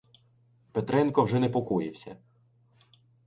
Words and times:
Петренко 0.73 1.23
вже 1.23 1.39
непокоївся. 1.39 2.17